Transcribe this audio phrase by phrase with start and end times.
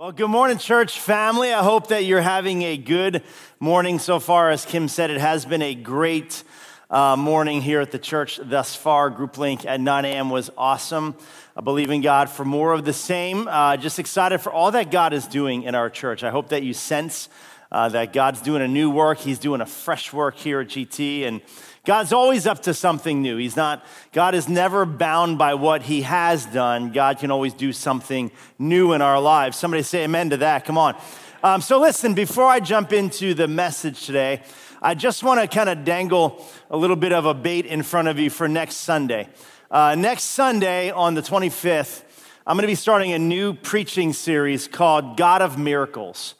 [0.00, 1.52] Well, good morning, church family.
[1.52, 3.22] I hope that you're having a good
[3.58, 4.48] morning so far.
[4.48, 6.42] As Kim said, it has been a great
[6.88, 9.10] uh, morning here at the church thus far.
[9.10, 10.30] Group Link at 9 a.m.
[10.30, 11.14] was awesome.
[11.54, 13.46] I believe in God for more of the same.
[13.46, 16.24] Uh, just excited for all that God is doing in our church.
[16.24, 17.28] I hope that you sense
[17.70, 19.18] uh, that God's doing a new work.
[19.18, 21.26] He's doing a fresh work here at GT.
[21.26, 21.42] And
[21.90, 23.36] God's always up to something new.
[23.36, 26.92] He's not, God is never bound by what he has done.
[26.92, 28.30] God can always do something
[28.60, 29.56] new in our lives.
[29.56, 30.64] Somebody say amen to that.
[30.64, 30.96] Come on.
[31.42, 34.42] Um, so, listen, before I jump into the message today,
[34.80, 38.06] I just want to kind of dangle a little bit of a bait in front
[38.06, 39.28] of you for next Sunday.
[39.68, 42.04] Uh, next Sunday on the 25th,
[42.46, 46.36] I'm going to be starting a new preaching series called God of Miracles.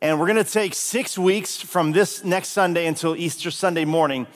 [0.00, 4.28] And we're going to take six weeks from this next Sunday until Easter Sunday morning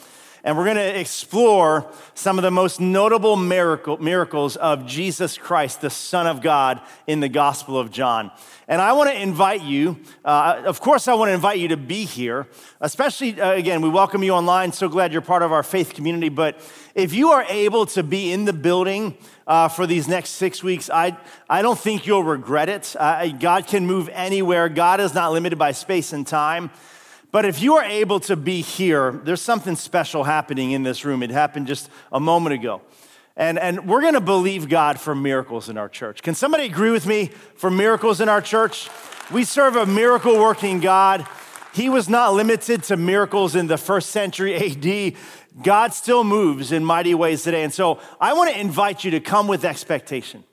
[0.45, 5.81] and we're going to explore some of the most notable miracle, miracles of Jesus Christ,
[5.81, 8.33] the Son of God, in the Gospel of John.
[8.67, 11.77] And I want to invite you, uh, of course, I want to invite you to
[11.77, 12.49] be here,
[12.81, 14.73] especially, uh, again, we welcome you online.
[14.73, 16.29] So glad you're part of our faith community.
[16.29, 16.59] But
[16.95, 20.89] if you are able to be in the building, uh, for these next six weeks,
[20.89, 21.17] I,
[21.51, 22.95] I don't think you'll regret it.
[22.99, 24.69] Uh, God can move anywhere.
[24.69, 26.71] God is not limited by space and time.
[27.33, 31.23] But if you are able to be here, there's something special happening in this room.
[31.23, 32.83] It happened just a moment ago.
[33.37, 36.23] And, and we're going to believe God for miracles in our church.
[36.23, 38.91] Can somebody agree with me for miracles in our church?
[39.33, 41.27] We serve a miracle working God.
[41.73, 44.55] He was not limited to miracles in the first century
[45.15, 45.15] AD.
[45.63, 47.63] God still moves in mighty ways today.
[47.63, 50.45] And so I want to invite you to come with expectation.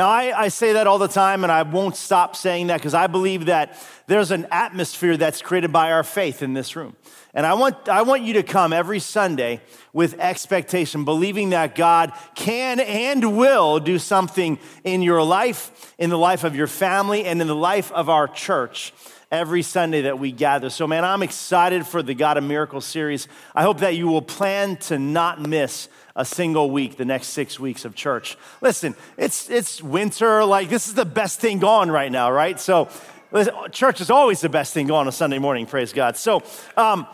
[0.00, 2.94] Now, I, I, say that all the time, and I won't stop saying that because
[2.94, 3.76] I believe that
[4.06, 6.96] there's an atmosphere that's created by our faith in this room.
[7.34, 9.60] And I want, I want you to come every Sunday
[9.92, 16.16] with expectation, believing that God can and will do something in your life, in the
[16.16, 18.94] life of your family, and in the life of our church
[19.30, 20.70] every Sunday that we gather.
[20.70, 23.28] So, man, I'm excited for the God of Miracles series.
[23.54, 27.58] I hope that you will plan to not miss a single week the next six
[27.58, 28.36] weeks of church.
[28.60, 30.44] Listen, it's, it's winter.
[30.44, 32.58] Like, this is the best thing going right now, right?
[32.58, 32.88] So,
[33.32, 36.16] listen, church is always the best thing going on a Sunday morning, praise God.
[36.16, 36.42] So,
[36.76, 37.06] um,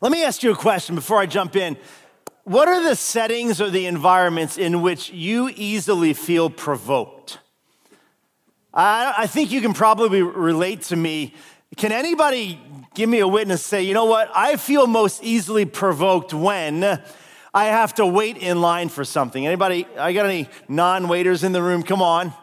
[0.00, 1.76] let me ask you a question before I jump in.
[2.44, 7.38] What are the settings or the environments in which you easily feel provoked?
[8.74, 11.32] I, I think you can probably relate to me.
[11.76, 12.60] Can anybody
[12.94, 14.30] give me a witness say, you know what?
[14.34, 17.00] I feel most easily provoked when
[17.54, 19.46] I have to wait in line for something.
[19.46, 21.84] Anybody, I got any non waiters in the room?
[21.84, 22.34] Come on.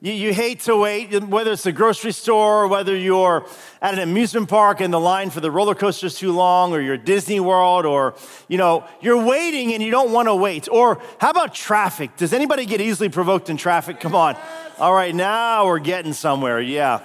[0.00, 3.46] You, you, hate to wait, whether it's the grocery store, or whether you're
[3.80, 6.80] at an amusement park and the line for the roller coaster is too long, or
[6.80, 8.14] you're at Disney World, or
[8.48, 10.68] you know, you're waiting and you don't want to wait.
[10.68, 12.16] Or how about traffic?
[12.16, 14.00] Does anybody get easily provoked in traffic?
[14.00, 14.36] Come on.
[14.78, 16.60] All right, now we're getting somewhere.
[16.60, 17.00] Yeah.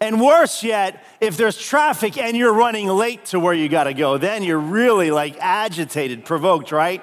[0.00, 3.94] And worse yet, if there's traffic and you're running late to where you got to
[3.94, 7.02] go, then you're really like agitated, provoked, right?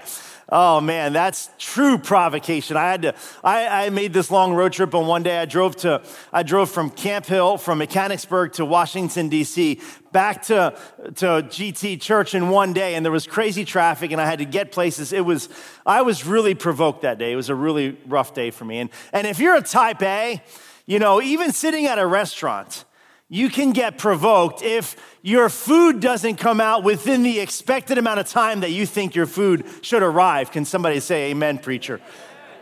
[0.49, 2.77] Oh man, that's true provocation.
[2.77, 5.39] I had to, I, I, made this long road trip on one day.
[5.39, 9.81] I drove to, I drove from Camp Hill, from Mechanicsburg to Washington, D.C.,
[10.11, 10.77] back to,
[11.15, 14.45] to GT Church in one day, and there was crazy traffic, and I had to
[14.45, 15.11] get places.
[15.11, 15.49] It was,
[15.87, 17.31] I was really provoked that day.
[17.31, 18.79] It was a really rough day for me.
[18.79, 20.43] And, and if you're a type A,
[20.85, 22.85] you know, even sitting at a restaurant,
[23.29, 28.27] you can get provoked if your food doesn't come out within the expected amount of
[28.27, 30.51] time that you think your food should arrive.
[30.51, 31.99] Can somebody say amen, preacher?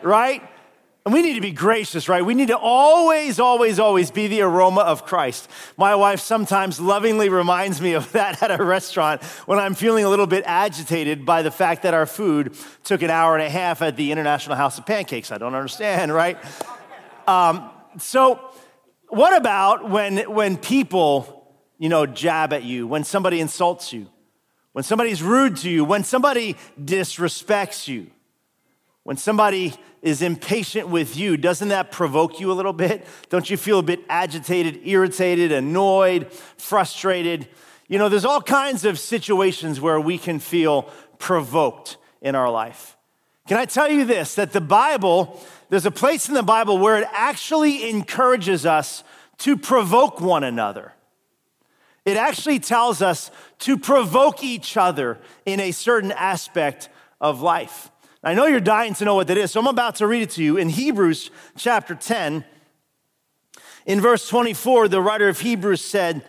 [0.01, 0.41] Right?
[1.03, 2.23] And we need to be gracious, right?
[2.23, 5.49] We need to always, always, always be the aroma of Christ.
[5.75, 10.09] My wife sometimes lovingly reminds me of that at a restaurant when I'm feeling a
[10.09, 13.81] little bit agitated by the fact that our food took an hour and a half
[13.81, 15.31] at the International House of Pancakes.
[15.31, 16.37] I don't understand, right?
[17.27, 18.39] Um, so,
[19.09, 24.07] what about when, when people, you know, jab at you, when somebody insults you,
[24.73, 28.07] when somebody's rude to you, when somebody disrespects you,
[29.03, 33.05] when somebody is impatient with you, doesn't that provoke you a little bit?
[33.29, 37.47] Don't you feel a bit agitated, irritated, annoyed, frustrated?
[37.87, 40.83] You know, there's all kinds of situations where we can feel
[41.19, 42.95] provoked in our life.
[43.47, 45.39] Can I tell you this that the Bible
[45.71, 49.05] there's a place in the Bible where it actually encourages us
[49.37, 50.93] to provoke one another.
[52.03, 56.89] It actually tells us to provoke each other in a certain aspect
[57.21, 57.89] of life.
[58.21, 60.31] I know you're dying to know what that is, so I'm about to read it
[60.31, 60.57] to you.
[60.57, 62.43] In Hebrews chapter 10,
[63.85, 66.25] in verse 24, the writer of Hebrews said,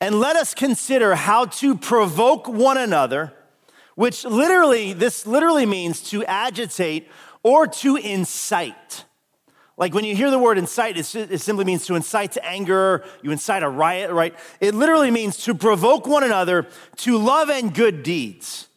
[0.00, 3.34] And let us consider how to provoke one another,
[3.94, 7.10] which literally, this literally means to agitate
[7.44, 9.04] or to incite.
[9.76, 13.30] Like when you hear the word incite, it simply means to incite to anger, you
[13.30, 14.34] incite a riot, right?
[14.60, 16.66] It literally means to provoke one another
[16.98, 18.68] to love and good deeds.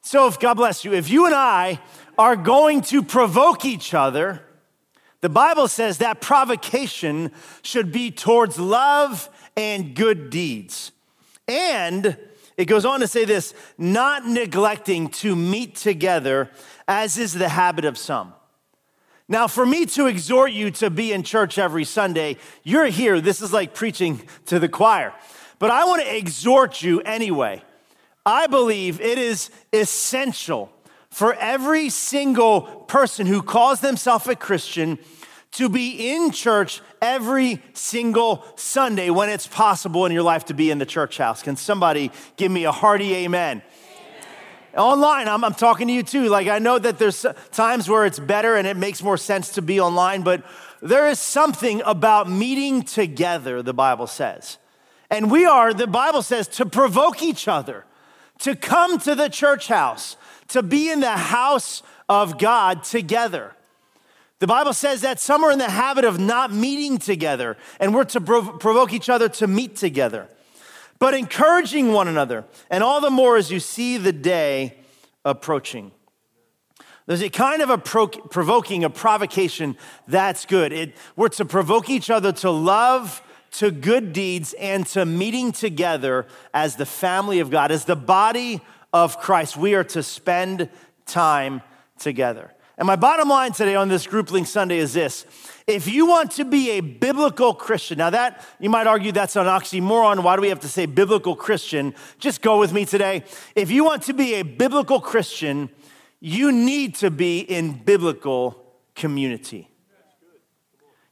[0.00, 1.80] So, if God bless you, if you and I
[2.18, 4.42] are going to provoke each other,
[5.20, 7.30] the Bible says that provocation
[7.62, 10.90] should be towards love and good deeds.
[11.46, 12.16] And
[12.56, 16.50] it goes on to say this not neglecting to meet together,
[16.88, 18.34] as is the habit of some.
[19.28, 23.20] Now, for me to exhort you to be in church every Sunday, you're here.
[23.20, 25.14] This is like preaching to the choir.
[25.58, 27.62] But I want to exhort you anyway.
[28.26, 30.70] I believe it is essential
[31.10, 34.98] for every single person who calls themselves a Christian
[35.52, 40.70] to be in church every single Sunday when it's possible in your life to be
[40.70, 41.42] in the church house.
[41.42, 43.62] Can somebody give me a hearty amen?
[44.76, 46.28] Online, I'm, I'm talking to you too.
[46.28, 49.62] Like, I know that there's times where it's better and it makes more sense to
[49.62, 50.42] be online, but
[50.80, 54.58] there is something about meeting together, the Bible says.
[55.10, 57.84] And we are, the Bible says, to provoke each other,
[58.38, 60.16] to come to the church house,
[60.48, 63.54] to be in the house of God together.
[64.38, 68.04] The Bible says that some are in the habit of not meeting together, and we're
[68.04, 70.28] to provoke each other to meet together
[71.02, 74.76] but encouraging one another, and all the more as you see the day
[75.24, 75.90] approaching.
[77.06, 79.76] There's a kind of a pro- provoking, a provocation
[80.06, 80.72] that's good.
[80.72, 83.20] It, we're to provoke each other to love,
[83.54, 88.60] to good deeds, and to meeting together as the family of God, as the body
[88.92, 89.56] of Christ.
[89.56, 90.68] We are to spend
[91.04, 91.62] time
[91.98, 92.52] together.
[92.78, 95.26] And my bottom line today on this Group Link Sunday is this
[95.66, 99.46] if you want to be a biblical Christian, now that you might argue that's an
[99.46, 100.22] oxymoron.
[100.22, 101.94] Why do we have to say biblical Christian?
[102.18, 103.24] Just go with me today.
[103.54, 105.70] If you want to be a biblical Christian,
[106.20, 108.64] you need to be in biblical
[108.94, 109.71] community.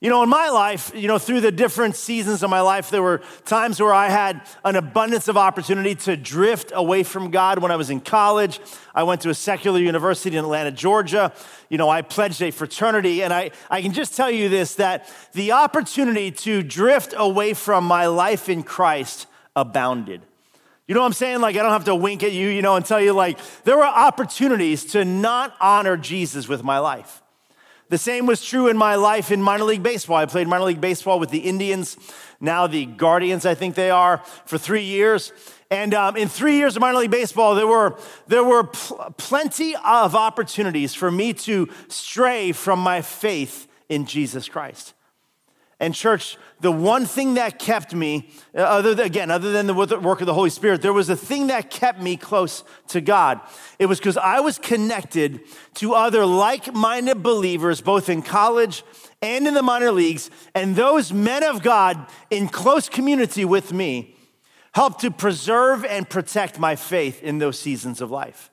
[0.03, 3.03] You know, in my life, you know, through the different seasons of my life, there
[3.03, 7.59] were times where I had an abundance of opportunity to drift away from God.
[7.59, 8.61] When I was in college,
[8.95, 11.35] I went to a secular university in Atlanta, Georgia.
[11.69, 15.07] You know, I pledged a fraternity, and I, I can just tell you this that
[15.35, 20.23] the opportunity to drift away from my life in Christ abounded.
[20.89, 21.43] You know what I'm saying?
[21.43, 23.77] Like, I don't have to wink at you, you know, and tell you, like, there
[23.77, 27.20] were opportunities to not honor Jesus with my life.
[27.91, 30.17] The same was true in my life in minor league baseball.
[30.17, 31.97] I played minor league baseball with the Indians,
[32.41, 35.33] now the Guardians, I think they are, for three years.
[35.73, 37.99] And um, in three years of minor league baseball, there were,
[38.29, 44.49] there were pl- plenty of opportunities for me to stray from my faith in Jesus
[44.49, 44.95] Christ.
[45.81, 49.73] And, church, the one thing that kept me, uh, other than, again, other than the
[49.75, 53.41] work of the Holy Spirit, there was a thing that kept me close to God.
[53.79, 55.41] It was because I was connected
[55.77, 58.85] to other like minded believers, both in college
[59.23, 60.31] and in the minor leagues.
[60.55, 64.17] And those men of God in close community with me
[64.73, 68.51] helped to preserve and protect my faith in those seasons of life.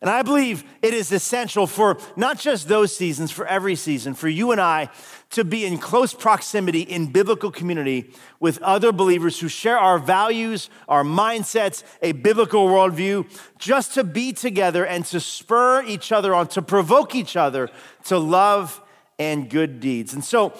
[0.00, 4.28] And I believe it is essential for not just those seasons, for every season, for
[4.28, 4.88] you and I
[5.30, 8.10] to be in close proximity in biblical community
[8.40, 14.32] with other believers who share our values, our mindsets, a biblical worldview, just to be
[14.32, 17.68] together and to spur each other on, to provoke each other
[18.04, 18.80] to love
[19.18, 20.14] and good deeds.
[20.14, 20.54] And so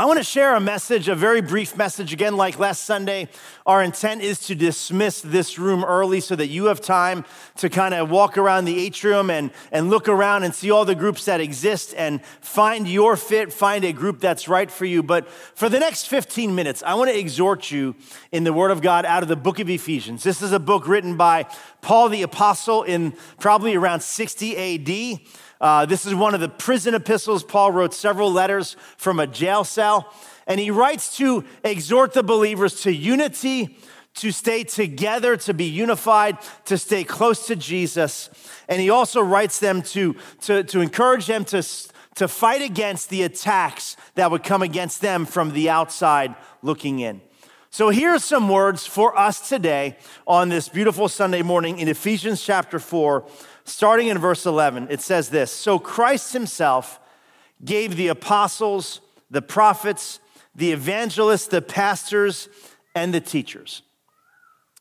[0.00, 2.12] I want to share a message, a very brief message.
[2.12, 3.28] Again, like last Sunday,
[3.66, 7.24] our intent is to dismiss this room early so that you have time
[7.56, 10.94] to kind of walk around the atrium and, and look around and see all the
[10.94, 15.02] groups that exist and find your fit, find a group that's right for you.
[15.02, 17.96] But for the next 15 minutes, I want to exhort you
[18.30, 20.22] in the Word of God out of the book of Ephesians.
[20.22, 21.46] This is a book written by
[21.80, 25.20] Paul the Apostle in probably around 60 AD.
[25.60, 27.42] Uh, this is one of the prison epistles.
[27.42, 30.12] Paul wrote several letters from a jail cell,
[30.46, 33.78] and he writes to exhort the believers to unity,
[34.14, 38.30] to stay together, to be unified, to stay close to Jesus.
[38.68, 41.62] And he also writes them to, to, to encourage them to,
[42.16, 47.20] to fight against the attacks that would come against them from the outside looking in.
[47.70, 52.42] So here are some words for us today on this beautiful Sunday morning in Ephesians
[52.42, 53.28] chapter 4,
[53.68, 57.00] starting in verse 11, it says this So Christ himself
[57.64, 60.20] gave the apostles, the prophets,
[60.54, 62.48] the evangelists, the pastors,
[62.94, 63.82] and the teachers.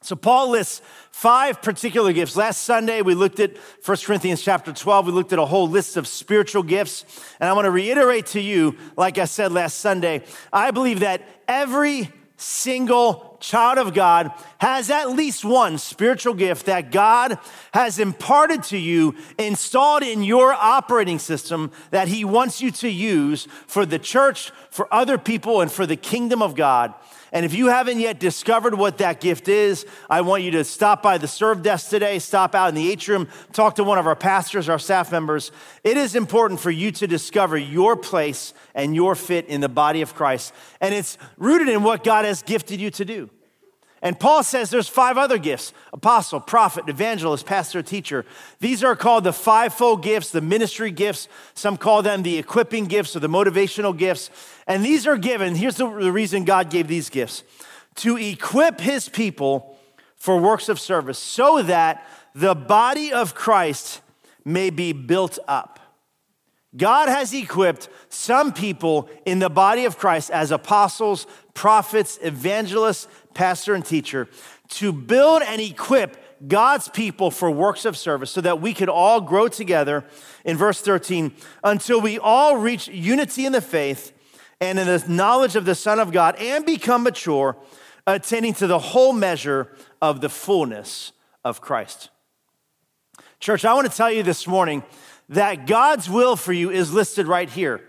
[0.02, 2.36] So Paul lists five particular gifts.
[2.36, 5.08] Last Sunday we looked at 1 Corinthians chapter 12.
[5.08, 7.04] We looked at a whole list of spiritual gifts.
[7.40, 11.24] And I want to reiterate to you, like I said last Sunday, I believe that
[11.48, 17.38] every single child of God has at least one spiritual gift that God
[17.74, 23.48] has imparted to you, installed in your operating system that He wants you to use
[23.66, 26.94] for the church, for other people, and for the kingdom of God.
[27.32, 31.04] And if you haven't yet discovered what that gift is, I want you to stop
[31.04, 34.16] by the serve desk today, stop out in the atrium, talk to one of our
[34.16, 35.52] pastors, our staff members.
[35.84, 40.02] It is important for you to discover your place and your fit in the body
[40.02, 40.54] of Christ.
[40.82, 43.30] And it's rooted in what God has gifted you to do.
[44.02, 48.26] And Paul says there's five other gifts apostle, prophet, evangelist, pastor, teacher.
[48.60, 51.28] These are called the fivefold gifts, the ministry gifts.
[51.56, 54.30] Some call them the equipping gifts or the motivational gifts.
[54.68, 57.44] And these are given, here's the, reason God gave these gifts
[57.96, 59.78] to equip his people
[60.16, 64.02] for works of service so that the body of Christ
[64.46, 65.80] may be built up.
[66.76, 71.26] God has equipped some people in the body of Christ as apostles,
[71.58, 74.30] prophets, evangelists, pastor, and teacher
[74.70, 76.16] to build and equip
[76.48, 80.06] God's people for works of service so that we could all grow together
[80.46, 81.34] in verse 13
[81.64, 84.12] until we all reach unity in the faith
[84.62, 87.58] and in the knowledge of the Son of God and become mature,
[88.06, 91.12] attaining to the whole measure of the fullness
[91.44, 92.12] of Christ.
[93.40, 94.84] Church, I want to tell you this morning
[95.30, 97.82] that God's will for you is listed right here.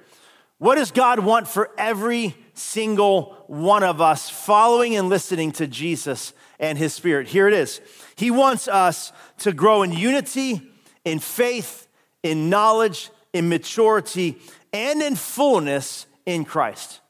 [0.57, 6.33] What does God want for every single one of us following and listening to Jesus
[6.59, 7.29] and his spirit?
[7.29, 7.81] Here it is.
[8.17, 10.63] He wants us to grow in unity,
[11.05, 11.87] in faith,
[12.23, 14.39] in knowledge, in maturity,
[14.73, 17.01] and in fullness in Christ.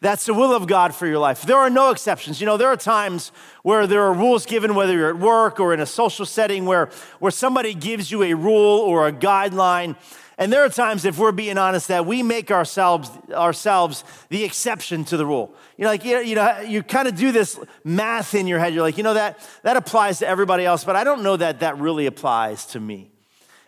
[0.00, 1.42] That's the will of God for your life.
[1.42, 2.40] There are no exceptions.
[2.40, 5.74] You know, there are times where there are rules given, whether you're at work or
[5.74, 6.88] in a social setting, where,
[7.18, 9.96] where somebody gives you a rule or a guideline.
[10.40, 15.04] And there are times, if we're being honest, that we make ourselves, ourselves the exception
[15.06, 15.52] to the rule.
[15.76, 18.60] You know, like, you know, you, know, you kind of do this math in your
[18.60, 18.72] head.
[18.72, 21.58] You're like, you know, that, that applies to everybody else, but I don't know that
[21.58, 23.10] that really applies to me.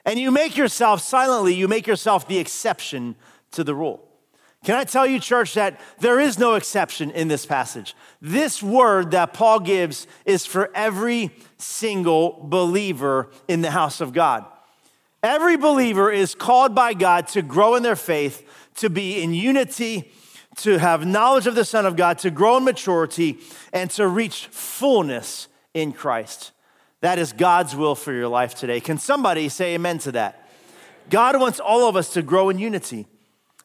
[0.05, 3.17] And you make yourself silently, you make yourself the exception
[3.51, 4.10] to the rule.
[4.65, 7.95] Can I tell you, church, that there is no exception in this passage?
[8.21, 14.45] This word that Paul gives is for every single believer in the house of God.
[15.23, 20.13] Every believer is called by God to grow in their faith, to be in unity,
[20.57, 23.39] to have knowledge of the Son of God, to grow in maturity,
[23.73, 26.53] and to reach fullness in Christ.
[27.01, 28.81] That is God's will for your life today.
[28.81, 30.49] Can somebody say amen to that?
[31.09, 33.07] God wants all of us to grow in unity.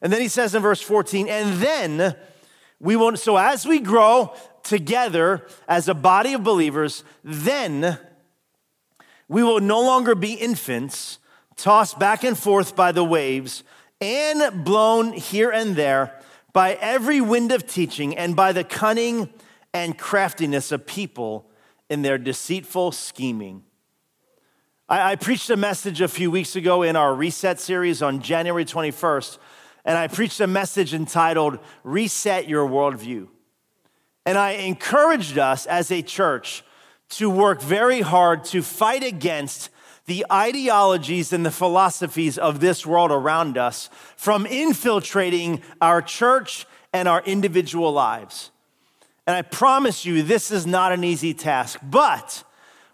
[0.02, 2.16] And then he says in verse 14, and then
[2.78, 7.98] we will, so as we grow together as a body of believers, then
[9.28, 11.18] we will no longer be infants
[11.56, 13.64] tossed back and forth by the waves
[14.00, 16.20] and blown here and there
[16.52, 19.30] by every wind of teaching and by the cunning
[19.72, 21.50] and craftiness of people
[21.88, 23.62] in their deceitful scheming.
[24.88, 28.64] I, I preached a message a few weeks ago in our reset series on January
[28.64, 29.38] 21st
[29.86, 33.28] and I preached a message entitled Reset Your Worldview.
[34.26, 36.64] And I encouraged us as a church
[37.10, 39.70] to work very hard to fight against
[40.06, 47.06] the ideologies and the philosophies of this world around us from infiltrating our church and
[47.06, 48.50] our individual lives.
[49.26, 52.42] And I promise you, this is not an easy task, but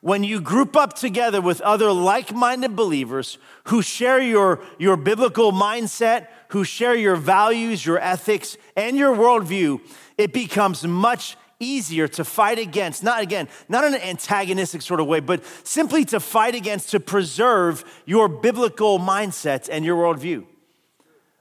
[0.03, 5.53] when you group up together with other like minded believers who share your, your biblical
[5.53, 9.81] mindset, who share your values, your ethics, and your worldview,
[10.19, 15.07] it becomes much easier to fight against, not again, not in an antagonistic sort of
[15.07, 20.45] way, but simply to fight against, to preserve your biblical mindset and your worldview.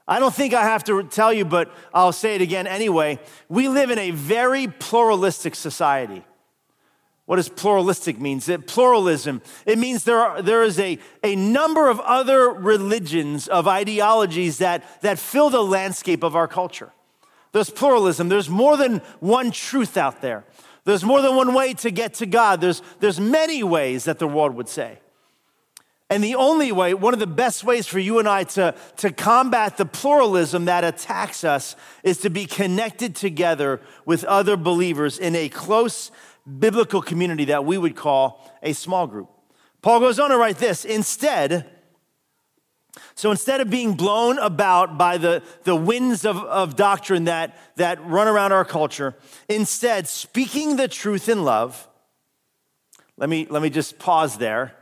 [0.06, 3.18] I don't think I have to tell you, but I'll say it again anyway.
[3.48, 6.24] We live in a very pluralistic society.
[7.26, 8.48] What does pluralistic means?
[8.48, 13.68] It, pluralism, it means there, are, there is a, a number of other religions, of
[13.68, 16.92] ideologies that, that fill the landscape of our culture.
[17.52, 18.28] There's pluralism.
[18.28, 20.44] There's more than one truth out there.
[20.84, 22.60] There's more than one way to get to God.
[22.60, 24.98] There's, there's many ways that the world would say.
[26.10, 29.12] And the only way, one of the best ways for you and I to, to
[29.12, 35.34] combat the pluralism that attacks us is to be connected together with other believers in
[35.34, 36.10] a close
[36.46, 39.30] biblical community that we would call a small group.
[39.80, 41.68] Paul goes on to write this instead,
[43.14, 48.04] so instead of being blown about by the, the winds of, of doctrine that, that
[48.04, 49.14] run around our culture,
[49.48, 51.88] instead, speaking the truth in love,
[53.16, 54.74] let me, let me just pause there.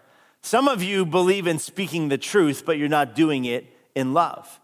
[0.43, 4.61] Some of you believe in speaking the truth, but you're not doing it in love.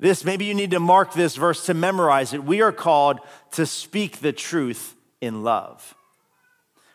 [0.00, 2.44] This, maybe you need to mark this verse to memorize it.
[2.44, 3.18] We are called
[3.52, 5.94] to speak the truth in love.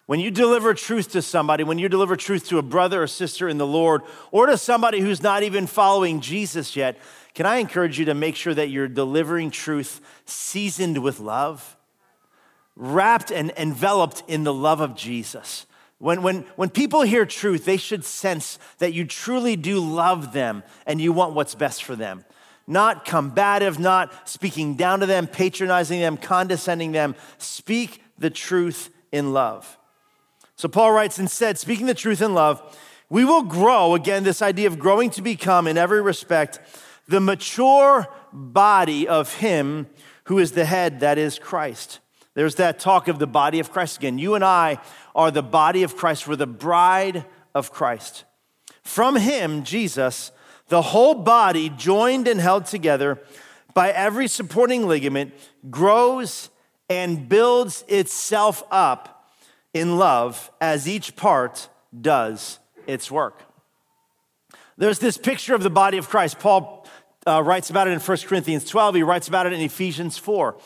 [0.05, 3.47] When you deliver truth to somebody, when you deliver truth to a brother or sister
[3.47, 4.01] in the Lord,
[4.31, 6.97] or to somebody who's not even following Jesus yet,
[7.33, 11.77] can I encourage you to make sure that you're delivering truth seasoned with love,
[12.75, 15.65] wrapped and enveloped in the love of Jesus?
[15.99, 20.63] When, when, when people hear truth, they should sense that you truly do love them
[20.85, 22.25] and you want what's best for them.
[22.67, 27.15] Not combative, not speaking down to them, patronizing them, condescending them.
[27.37, 29.77] Speak the truth in love.
[30.55, 34.65] So Paul writes instead, speaking the truth in love, we will grow, again, this idea
[34.67, 36.59] of growing to become, in every respect,
[37.07, 39.87] the mature body of Him
[40.23, 41.99] who is the head, that is Christ.
[42.33, 44.17] There's that talk of the body of Christ again.
[44.17, 44.79] You and I
[45.13, 48.23] are the body of Christ, we're the bride of Christ.
[48.81, 50.31] From Him, Jesus,
[50.69, 53.21] the whole body, joined and held together
[53.73, 55.33] by every supporting ligament,
[55.69, 56.49] grows
[56.89, 59.31] and builds itself up
[59.73, 63.41] in love as each part does its work.
[64.77, 66.39] There's this picture of the body of Christ.
[66.39, 66.87] Paul
[67.25, 70.57] uh, writes about it in 1 Corinthians 12, he writes about it in Ephesians 4.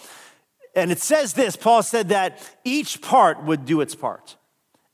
[0.75, 4.37] And it says this Paul said that each part would do its part.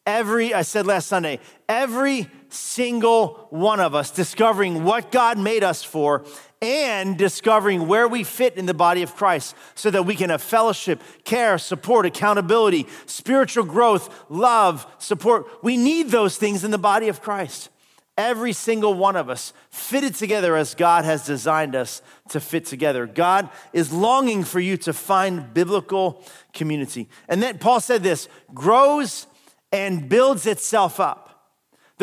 [0.06, 1.40] Every, I said last Sunday,
[1.70, 6.26] every single one of us discovering what God made us for
[6.64, 10.42] and discovering where we fit in the body of Christ so that we can have
[10.42, 15.46] fellowship, care, support, accountability, spiritual growth, love, support.
[15.62, 17.70] We need those things in the body of Christ.
[18.18, 23.08] Every single one of us fitted together as God has designed us to fit together.
[23.08, 27.10] God is longing for you to find biblical community.
[27.28, 29.28] And then Paul said this grows
[29.74, 31.33] and builds itself up.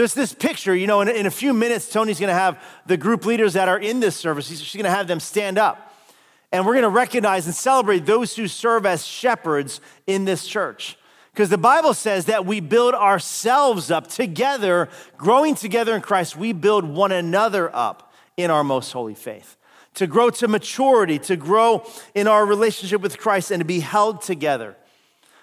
[0.01, 3.27] There's this picture, you know, in, in a few minutes, Tony's gonna have the group
[3.27, 5.93] leaders that are in this service, she's gonna have them stand up.
[6.51, 10.97] And we're gonna recognize and celebrate those who serve as shepherds in this church.
[11.35, 14.89] Because the Bible says that we build ourselves up together,
[15.19, 19.59] growing together in Christ, we build one another up in our most holy faith.
[19.97, 24.23] To grow to maturity, to grow in our relationship with Christ, and to be held
[24.23, 24.79] together.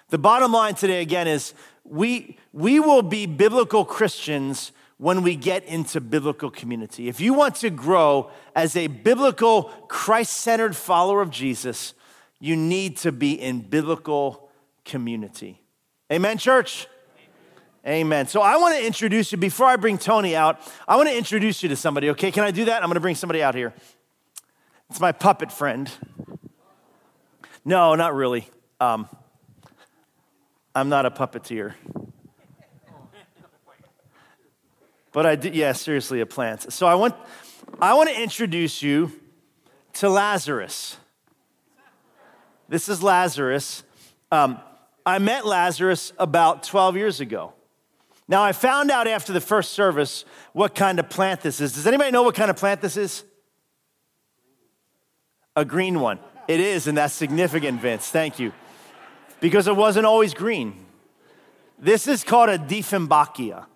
[0.08, 1.54] The bottom line today, again, is
[1.90, 7.08] we, we will be biblical Christians when we get into biblical community.
[7.08, 11.94] If you want to grow as a biblical, Christ centered follower of Jesus,
[12.40, 14.50] you need to be in biblical
[14.84, 15.62] community.
[16.12, 16.88] Amen, church?
[17.86, 18.00] Amen.
[18.00, 18.26] Amen.
[18.26, 21.62] So I want to introduce you, before I bring Tony out, I want to introduce
[21.62, 22.32] you to somebody, okay?
[22.32, 22.82] Can I do that?
[22.82, 23.72] I'm going to bring somebody out here.
[24.90, 25.90] It's my puppet friend.
[27.64, 28.48] No, not really.
[28.80, 29.08] Um,
[30.74, 31.74] I'm not a puppeteer.
[35.12, 36.72] But I did, yeah, seriously, a plant.
[36.72, 37.14] So I want,
[37.80, 39.10] I want to introduce you
[39.94, 40.96] to Lazarus.
[42.68, 43.82] This is Lazarus.
[44.30, 44.60] Um,
[45.06, 47.54] I met Lazarus about 12 years ago.
[48.28, 51.72] Now, I found out after the first service what kind of plant this is.
[51.72, 53.24] Does anybody know what kind of plant this is?
[55.56, 56.18] A green one.
[56.46, 58.08] It is, and that's significant, Vince.
[58.10, 58.52] Thank you
[59.40, 60.86] because it wasn't always green.
[61.78, 63.66] This is called a Dieffenbachia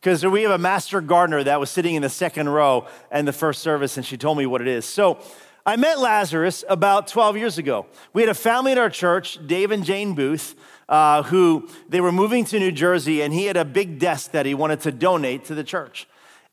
[0.00, 3.32] because we have a master gardener that was sitting in the second row in the
[3.32, 4.84] first service, and she told me what it is.
[4.84, 5.18] So
[5.66, 7.86] I met Lazarus about 12 years ago.
[8.12, 10.54] We had a family in our church, Dave and Jane Booth,
[10.88, 14.46] uh, who they were moving to New Jersey, and he had a big desk that
[14.46, 16.06] he wanted to donate to the church.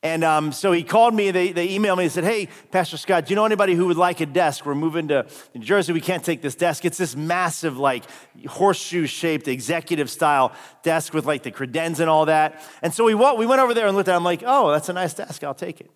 [0.05, 3.25] And um, so he called me, they, they emailed me and said, Hey, Pastor Scott,
[3.25, 4.63] do you know anybody who would like a desk?
[4.63, 5.93] We're moving to New Jersey.
[5.93, 6.85] We can't take this desk.
[6.85, 8.03] It's this massive, like
[8.47, 10.51] horseshoe shaped executive style
[10.83, 12.61] desk with like the credenza and all that.
[12.83, 14.17] And so we, we went over there and looked at it.
[14.17, 15.43] I'm like, Oh, that's a nice desk.
[15.43, 15.89] I'll take it.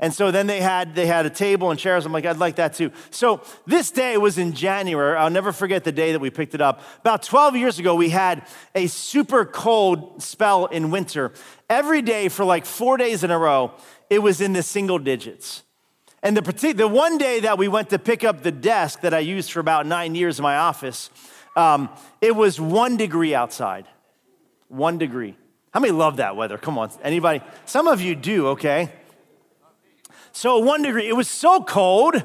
[0.00, 2.04] And so then they had they had a table and chairs.
[2.04, 2.90] I'm like, I'd like that too.
[3.10, 5.16] So this day was in January.
[5.16, 6.82] I'll never forget the day that we picked it up.
[7.00, 11.32] About 12 years ago, we had a super cold spell in winter.
[11.70, 13.72] Every day for like four days in a row,
[14.10, 15.62] it was in the single digits.
[16.22, 19.18] And the, the one day that we went to pick up the desk that I
[19.18, 21.10] used for about nine years in my office,
[21.54, 23.86] um, it was one degree outside.
[24.68, 25.36] One degree.
[25.72, 26.56] How many love that weather?
[26.56, 27.42] Come on, anybody?
[27.66, 28.90] Some of you do, okay?
[30.36, 32.20] So, one degree, it was so cold.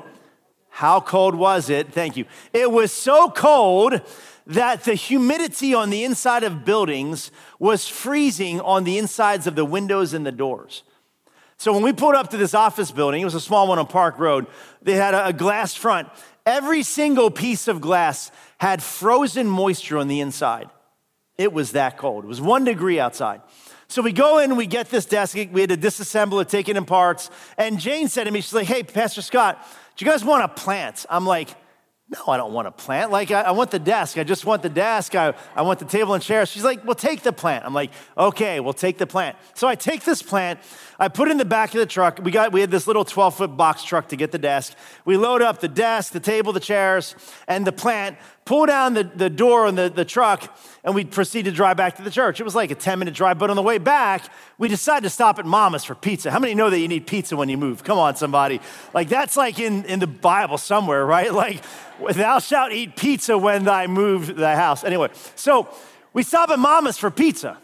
[0.70, 1.94] How cold was it?
[1.94, 2.26] Thank you.
[2.54, 4.02] It was so cold
[4.48, 9.64] that the humidity on the inside of buildings was freezing on the insides of the
[9.64, 10.82] windows and the doors.
[11.58, 13.86] So when we pulled up to this office building, it was a small one on
[13.86, 14.48] Park Road,
[14.82, 16.10] they had a glass front.
[16.48, 20.72] Every single piece of glass had frozen moisture on the inside.
[21.38, 22.24] It was that cold.
[22.24, 23.42] It was one degree outside.
[23.90, 26.78] So we go in, we get this desk, we had to disassemble it, take it
[26.78, 27.32] in parts.
[27.58, 30.48] And Jane said to me, she's like, hey, Pastor Scott, do you guys want a
[30.48, 31.08] plant?
[31.10, 31.50] I'm like,
[32.12, 33.12] No, I don't want a plant.
[33.12, 34.18] Like, I, I, want the desk.
[34.18, 35.14] I just want the desk.
[35.14, 36.50] I, I want the table and chairs.
[36.50, 37.66] She's like, well, take the plant.
[37.66, 39.38] I'm like, okay, we'll take the plant.
[39.54, 40.60] So I take this plant.
[40.98, 42.20] I put it in the back of the truck.
[42.24, 44.74] We got, we had this little 12 foot box truck to get the desk.
[45.06, 47.16] We load up the desk, the table, the chairs,
[47.48, 51.46] and the plant, pull down the, the door on the, the truck, and we proceed
[51.46, 52.40] to drive back to the church.
[52.40, 54.24] It was like a 10 minute drive, but on the way back,
[54.58, 56.32] we decided to stop at Mama's for pizza.
[56.32, 57.84] How many know that you need pizza when you move?
[57.84, 58.60] Come on, somebody.
[58.94, 61.32] Like, that's like in, in the Bible somewhere, right?
[61.40, 61.64] Like,
[62.16, 64.84] thou shalt eat pizza when thy move thy house.
[64.84, 65.68] Anyway, so
[66.14, 67.58] we stop at Mama's for pizza.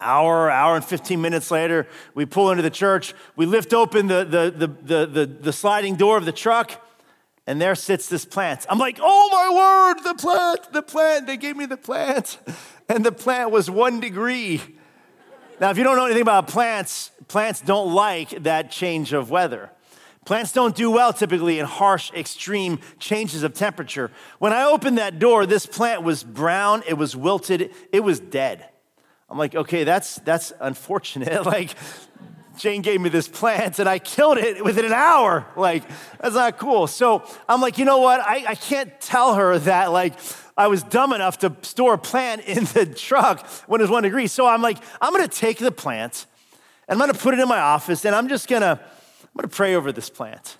[0.00, 3.12] Hour, hour and 15 minutes later, we pull into the church.
[3.36, 6.72] We lift open the, the, the, the, the, the sliding door of the truck,
[7.46, 8.66] and there sits this plant.
[8.68, 11.26] I'm like, oh my word, the plant, the plant.
[11.26, 12.38] They gave me the plant.
[12.88, 14.60] And the plant was one degree.
[15.60, 19.70] Now, if you don't know anything about plants, plants don't like that change of weather.
[20.24, 24.10] Plants don't do well typically in harsh, extreme changes of temperature.
[24.40, 28.68] When I opened that door, this plant was brown, it was wilted, it was dead.
[29.28, 31.46] I'm like, okay, that's that's unfortunate.
[31.46, 31.74] like
[32.60, 35.46] Jane gave me this plant and I killed it within an hour.
[35.56, 35.82] Like,
[36.20, 36.86] that's not cool.
[36.86, 38.20] So I'm like, you know what?
[38.20, 40.12] I, I can't tell her that like
[40.58, 44.02] I was dumb enough to store a plant in the truck when it was one
[44.02, 44.26] degree.
[44.26, 46.26] So I'm like, I'm gonna take the plant
[46.86, 48.78] and I'm gonna put it in my office and I'm just gonna
[49.34, 50.58] I'm to pray over this plant.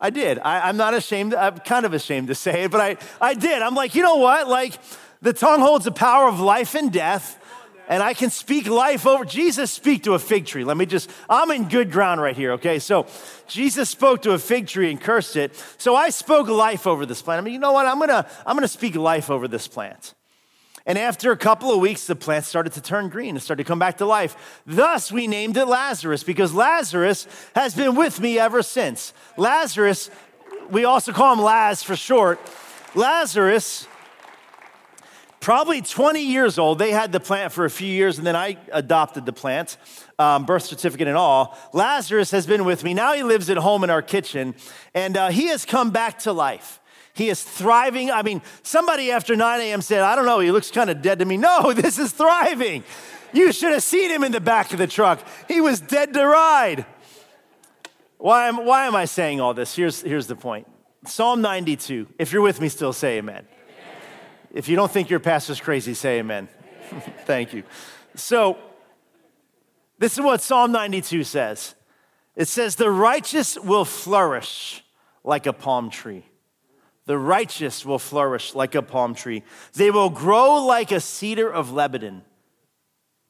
[0.00, 0.38] I did.
[0.38, 1.34] I, am not ashamed.
[1.34, 3.62] I'm kind of ashamed to say it, but I, I did.
[3.62, 4.48] I'm like, you know what?
[4.48, 4.74] Like,
[5.22, 7.40] the tongue holds the power of life and death,
[7.88, 9.24] and I can speak life over.
[9.24, 10.64] Jesus speak to a fig tree.
[10.64, 12.78] Let me just, I'm in good ground right here, okay?
[12.78, 13.06] So,
[13.46, 15.52] Jesus spoke to a fig tree and cursed it.
[15.78, 17.38] So I spoke life over this plant.
[17.38, 17.86] I mean, you know what?
[17.86, 20.14] I'm gonna, I'm gonna speak life over this plant.
[20.86, 23.68] And after a couple of weeks, the plant started to turn green and started to
[23.68, 24.60] come back to life.
[24.66, 29.14] Thus, we named it Lazarus because Lazarus has been with me ever since.
[29.38, 30.10] Lazarus,
[30.70, 32.38] we also call him Laz for short.
[32.94, 33.88] Lazarus,
[35.44, 38.56] probably 20 years old, they had the plant for a few years, and then I
[38.72, 39.76] adopted the plant,
[40.18, 41.58] um, birth certificate and all.
[41.74, 42.94] Lazarus has been with me.
[42.94, 44.54] Now he lives at home in our kitchen,
[44.94, 46.80] and uh, he has come back to life.
[47.12, 48.10] He is thriving.
[48.10, 49.82] I mean, somebody after 9 a.m.
[49.82, 51.36] said, I don't know, he looks kind of dead to me.
[51.36, 52.82] No, this is thriving.
[53.34, 55.20] You should have seen him in the back of the truck.
[55.46, 56.86] He was dead to ride.
[58.16, 59.76] Why am, why am I saying all this?
[59.76, 60.66] Here's, here's the point
[61.04, 62.08] Psalm 92.
[62.18, 63.44] If you're with me, still say amen.
[64.54, 64.58] Amen.
[64.58, 66.48] If you don't think your pastor's crazy, say amen.
[67.26, 67.64] Thank you.
[68.14, 68.56] So,
[69.98, 71.74] this is what Psalm 92 says
[72.36, 74.84] it says, The righteous will flourish
[75.22, 76.24] like a palm tree.
[77.06, 79.42] The righteous will flourish like a palm tree.
[79.74, 82.22] They will grow like a cedar of Lebanon.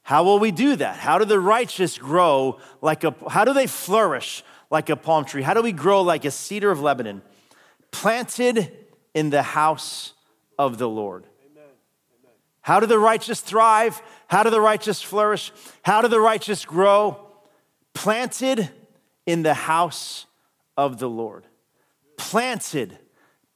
[0.03, 0.97] How will we do that?
[0.97, 5.43] How do the righteous grow like a, how do they flourish like a palm tree?
[5.43, 7.23] How do we grow like a cedar of Lebanon?
[7.91, 8.71] Planted
[9.15, 10.13] in the house
[10.59, 11.27] of the Lord.
[12.61, 14.01] How do the righteous thrive?
[14.27, 15.53] How do the righteous flourish?
[15.83, 17.21] How do the righteous grow?
[17.93, 18.71] Planted
[19.27, 20.27] in the house
[20.77, 21.45] of the Lord.
[22.17, 22.99] Planted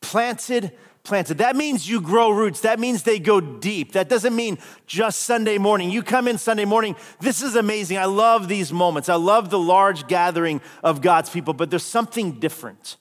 [0.00, 0.72] planted,
[1.04, 1.38] planted.
[1.38, 2.61] That means you grow roots.
[2.61, 3.92] That means they go deep.
[3.92, 5.90] That doesn't mean just Sunday morning.
[5.90, 6.96] You come in Sunday morning.
[7.20, 7.98] This is amazing.
[7.98, 9.08] I love these moments.
[9.08, 12.96] I love the large gathering of God's people, but there's something different,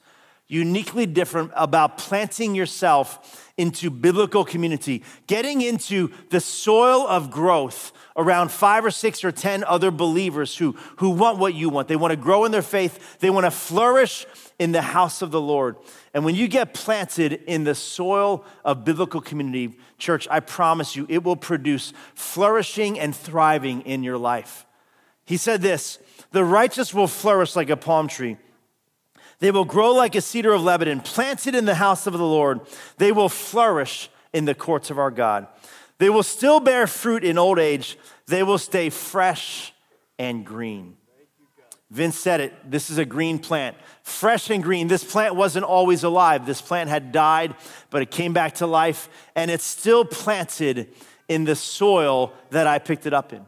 [0.48, 8.50] uniquely different about planting yourself into biblical community, getting into the soil of growth around
[8.50, 11.88] five or six or 10 other believers who, who want what you want.
[11.88, 14.26] They want to grow in their faith, they want to flourish
[14.58, 15.76] in the house of the Lord.
[16.14, 21.06] And when you get planted in the soil of biblical community, church, I promise you,
[21.10, 24.66] it will produce flourishing and thriving in your life.
[25.26, 26.00] He said this
[26.32, 28.38] the righteous will flourish like a palm tree.
[29.40, 32.62] They will grow like a cedar of Lebanon, planted in the house of the Lord.
[32.98, 35.48] They will flourish in the courts of our God.
[36.00, 37.98] They will still bear fruit in old age.
[38.28, 39.74] They will stay fresh
[40.20, 40.98] and green.
[41.90, 42.54] Vince said it.
[42.70, 44.88] This is a green plant, fresh and green.
[44.88, 46.46] This plant wasn't always alive.
[46.46, 47.56] This plant had died,
[47.90, 50.94] but it came back to life, and it's still planted
[51.30, 53.46] in the soil that I picked it up in.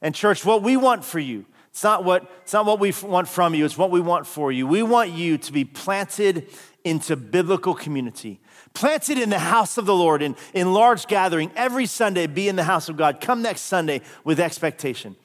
[0.00, 3.26] And, church, what we want for you, it's not what, it's not what we want
[3.26, 4.66] from you, it's what we want for you.
[4.66, 6.46] We want you to be planted
[6.84, 8.40] into biblical community,
[8.74, 12.56] planted in the house of the Lord, in, in large gathering every Sunday, be in
[12.56, 13.22] the house of God.
[13.22, 15.16] Come next Sunday with expectation.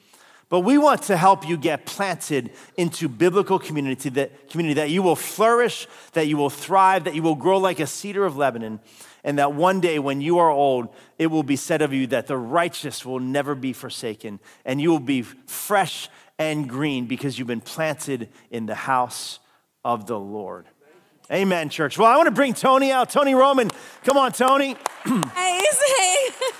[0.48, 5.02] But we want to help you get planted into biblical community that, community that you
[5.02, 8.80] will flourish, that you will thrive, that you will grow like a cedar of Lebanon,
[9.22, 12.26] and that one day when you are old, it will be said of you that
[12.26, 16.08] the righteous will never be forsaken, and you will be fresh
[16.38, 19.40] and green because you've been planted in the house
[19.84, 20.66] of the Lord.
[21.30, 21.98] Amen, church.
[21.98, 23.10] Well, I want to bring Tony out.
[23.10, 23.70] Tony Roman.
[24.04, 24.76] Come on, Tony.
[25.34, 25.60] hey.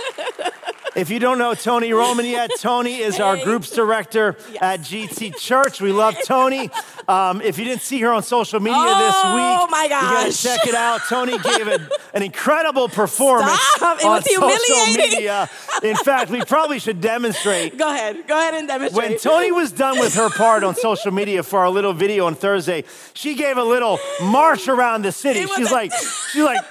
[0.99, 3.23] if you don't know Tony Roman yet, Tony is hey.
[3.23, 4.63] our groups director yes.
[4.63, 5.81] at GT Church.
[5.81, 6.71] We love Tony.
[7.07, 10.03] Um, if you didn't see her on social media oh, this week, my gosh.
[10.03, 11.01] you got to check it out.
[11.09, 14.05] Tony gave a, an incredible performance Stop.
[14.05, 15.49] on social media.
[15.83, 17.79] In fact, we probably should demonstrate.
[17.79, 18.27] Go ahead.
[18.27, 19.11] Go ahead and demonstrate.
[19.11, 22.35] When Tony was done with her part on social media for our little video on
[22.35, 22.85] Thursday,
[23.15, 25.47] she gave a little march around the city.
[25.57, 25.93] She's like,
[26.33, 26.65] she's like,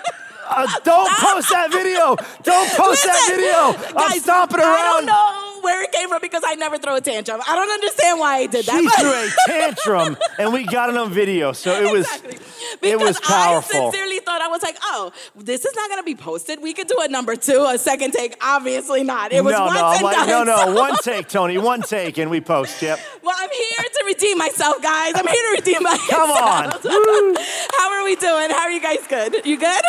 [0.49, 2.15] uh, don't post that video.
[2.43, 3.99] Don't post Listen, that video.
[3.99, 5.46] I'm guys, stomping around.
[5.57, 7.41] I don't know where it came from because I never throw a tantrum.
[7.47, 8.79] I don't understand why I did that.
[8.79, 12.89] She threw a tantrum, and we got it on video, so it was exactly.
[12.89, 13.87] it was powerful.
[13.87, 16.61] I sincerely thought I was like, oh, this is not going to be posted.
[16.61, 18.37] We could do a number two, a second take.
[18.41, 19.31] Obviously not.
[19.31, 20.27] It was no, no, like, done.
[20.27, 22.81] no, no, one take, Tony, one take, and we post.
[22.81, 22.99] Yep.
[23.27, 25.11] Well, I'm here to redeem myself, guys.
[25.15, 26.07] I'm here to redeem myself.
[26.09, 26.69] Come on.
[27.77, 28.49] How are we doing?
[28.51, 29.05] How are you guys?
[29.09, 29.45] Good.
[29.45, 29.83] You good?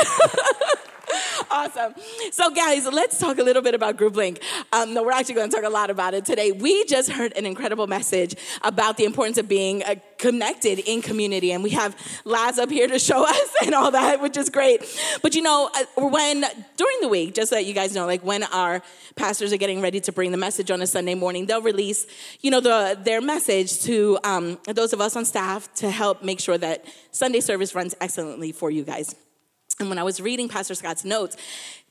[1.51, 1.95] awesome.
[2.31, 4.41] So, guys, let's talk a little bit about Group Link.
[4.73, 6.53] Um, no, we're actually going to talk a lot about it today.
[6.53, 11.53] We just heard an incredible message about the importance of being uh, connected in community,
[11.53, 14.83] and we have Laz up here to show us and all that, which is great.
[15.23, 16.45] But you know, uh, when
[16.77, 18.83] during the week, just so that you guys know, like when our
[19.17, 22.07] pastors are getting ready to bring the message on a Sunday morning, they'll release,
[22.41, 26.41] you know, the, their message to um, those of us on staff to help make
[26.41, 29.15] sure that Sunday service runs excellently for you guys.
[29.81, 31.37] And when I was reading Pastor Scott's notes,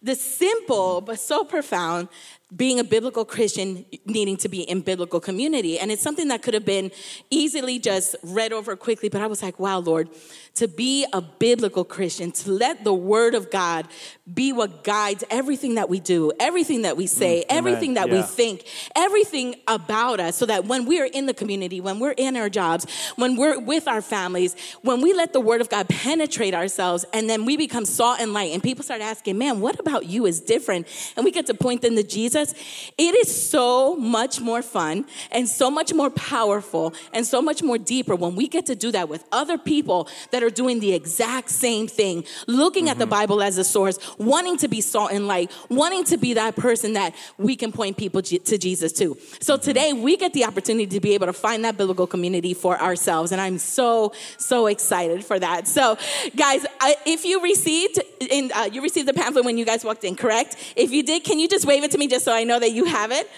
[0.01, 2.07] the simple but so profound
[2.55, 5.77] being a biblical Christian needing to be in biblical community.
[5.77, 6.91] And it's something that could have been
[7.29, 10.07] easily just read over quickly, but I was like, wow, Lord,
[10.55, 13.87] to be a biblical Christian, to let the word of God
[14.33, 18.15] be what guides everything that we do, everything that we say, mm, everything that yeah.
[18.15, 22.37] we think, everything about us, so that when we're in the community, when we're in
[22.37, 22.85] our jobs,
[23.17, 27.29] when we're with our families, when we let the word of God penetrate ourselves, and
[27.29, 30.39] then we become salt and light, and people start asking, man, what about you is
[30.39, 30.87] different?
[31.15, 32.53] And we get to point them to Jesus.
[32.97, 37.77] It is so much more fun and so much more powerful and so much more
[37.77, 41.49] deeper when we get to do that with other people that are doing the exact
[41.49, 42.91] same thing, looking mm-hmm.
[42.91, 43.11] at the mm-hmm.
[43.11, 46.93] Bible as a source, wanting to be salt and light, wanting to be that person
[46.93, 49.17] that we can point people to Jesus to.
[49.39, 49.63] So mm-hmm.
[49.63, 53.31] today we get the opportunity to be able to find that biblical community for ourselves.
[53.31, 55.67] And I'm so, so excited for that.
[55.67, 55.97] So
[56.35, 60.03] guys, I, if you received in, uh, you received the pamphlet when you guys walked
[60.03, 60.55] in, correct?
[60.75, 62.71] If you did, can you just wave it to me just so I know that
[62.71, 63.29] you have it?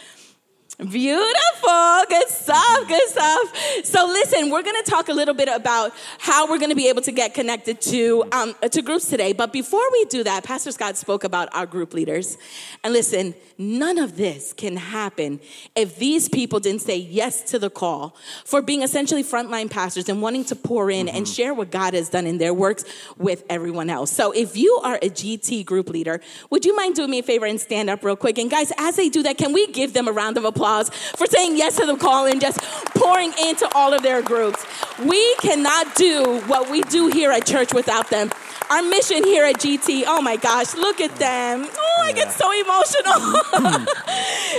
[0.78, 2.04] Beautiful.
[2.08, 2.88] Good stuff.
[2.88, 3.84] Good stuff.
[3.84, 6.88] So listen, we're going to talk a little bit about how we're going to be
[6.88, 9.34] able to get connected to, um, to groups today.
[9.34, 12.38] But before we do that, Pastor Scott spoke about our group leaders.
[12.82, 15.40] And listen, none of this can happen
[15.76, 20.22] if these people didn't say yes to the call for being essentially frontline pastors and
[20.22, 21.16] wanting to pour in mm-hmm.
[21.16, 22.86] and share what God has done in their works
[23.18, 24.12] with everyone else.
[24.12, 27.46] So if you are a GT group leader, would you mind doing me a favor
[27.46, 28.40] and stand up real quick?
[28.40, 30.90] And guys, as they do that, can we give them a round of applause?
[31.20, 32.60] for saying yes to the call and just
[32.96, 34.66] pouring into all of their groups.
[35.00, 38.32] We cannot do what we do here at church without them.
[38.70, 41.68] Our mission here at GT, oh my gosh, look at them.
[41.68, 43.16] Oh, I get so emotional.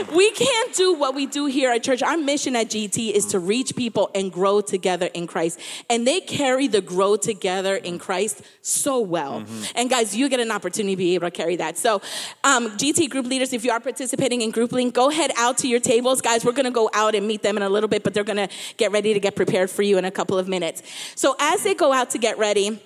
[0.16, 2.00] we can't do what we do here at church.
[2.00, 5.58] Our mission at GT is to reach people and grow together in Christ.
[5.88, 9.40] And they carry the grow together in Christ so well.
[9.40, 9.62] Mm-hmm.
[9.74, 11.76] And guys, you get an opportunity to be able to carry that.
[11.76, 12.00] So,
[12.44, 15.68] um, GT group leaders, if you are participating in Group Link, go head out to
[15.68, 16.20] your tables.
[16.20, 18.22] Guys, we're going to go out and meet them in a little bit, but they're
[18.22, 20.84] going to get ready to get prepared for you in a couple of minutes.
[21.16, 22.80] So, as they go out to get ready,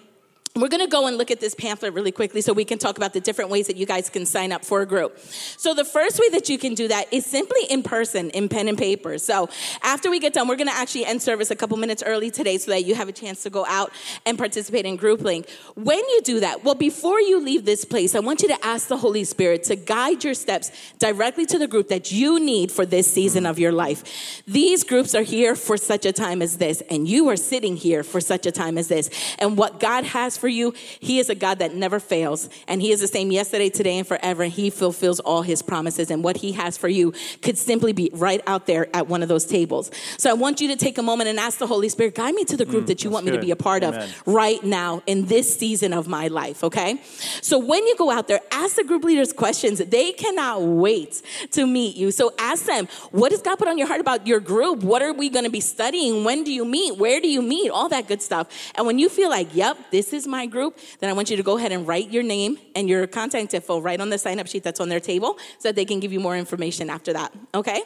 [0.57, 2.97] we're going to go and look at this pamphlet really quickly so we can talk
[2.97, 5.19] about the different ways that you guys can sign up for a group.
[5.57, 8.69] So, the first way that you can do that is simply in person, in pen
[8.69, 9.19] and paper.
[9.19, 9.49] So,
[9.83, 12.59] after we get done, we're going to actually end service a couple minutes early today
[12.59, 13.91] so that you have a chance to go out
[14.27, 15.51] and participate in Group Link.
[15.75, 18.87] When you do that, well, before you leave this place, I want you to ask
[18.87, 22.87] the Holy Spirit to guide your steps directly to the group that you need for
[22.87, 24.45] this season of your life.
[24.47, 28.05] These groups are here for such a time as this, and you are sitting here
[28.05, 29.11] for such a time as this.
[29.41, 30.75] And what God has for you.
[31.01, 34.07] He is a God that never fails, and He is the same yesterday, today, and
[34.07, 34.43] forever.
[34.43, 36.11] And He fulfills all His promises.
[36.11, 39.29] And what He has for you could simply be right out there at one of
[39.29, 39.91] those tables.
[40.19, 42.45] So I want you to take a moment and ask the Holy Spirit, guide me
[42.45, 43.33] to the group mm, that you want good.
[43.33, 44.03] me to be a part Amen.
[44.03, 47.01] of right now in this season of my life, okay?
[47.41, 49.79] So when you go out there, ask the group leaders questions.
[49.79, 52.11] They cannot wait to meet you.
[52.11, 54.83] So ask them, what does God put on your heart about your group?
[54.83, 56.25] What are we going to be studying?
[56.25, 56.99] When do you meet?
[56.99, 57.71] Where do you meet?
[57.71, 58.49] All that good stuff.
[58.75, 61.37] And when you feel like, yep, this is my my group, then I want you
[61.37, 64.39] to go ahead and write your name and your contact info right on the sign
[64.41, 67.13] up sheet that's on their table so that they can give you more information after
[67.13, 67.33] that.
[67.55, 67.81] Okay?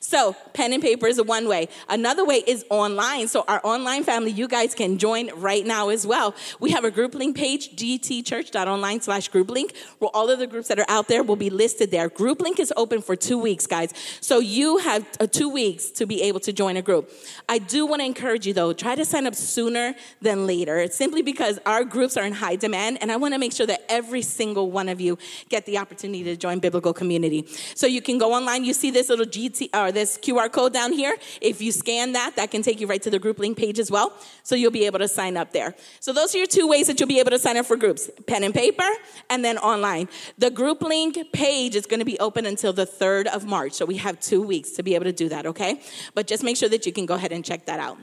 [0.00, 1.68] So, pen and paper is one way.
[1.88, 3.26] Another way is online.
[3.28, 6.34] So, our online family, you guys can join right now as well.
[6.60, 10.68] We have a group link page, gtchurch.online slash group link, where all of the groups
[10.68, 12.08] that are out there will be listed there.
[12.08, 13.90] Group link is open for two weeks, guys.
[14.20, 17.10] So, you have uh, two weeks to be able to join a group.
[17.48, 20.76] I do want to encourage you, though, try to sign up sooner than later.
[20.78, 23.66] It's simply because our groups are in high demand, and I want to make sure
[23.66, 25.16] that every single one of you
[25.48, 27.46] get the opportunity to join biblical community.
[27.74, 28.64] So you can go online.
[28.64, 31.16] You see this little GT or this QR code down here.
[31.40, 33.90] If you scan that, that can take you right to the group link page as
[33.90, 34.12] well.
[34.42, 35.74] So you'll be able to sign up there.
[36.00, 38.10] So those are your two ways that you'll be able to sign up for groups:
[38.26, 38.90] pen and paper,
[39.30, 40.08] and then online.
[40.36, 43.72] The group link page is going to be open until the 3rd of March.
[43.72, 45.80] So we have two weeks to be able to do that, okay?
[46.14, 47.98] But just make sure that you can go ahead and check that out.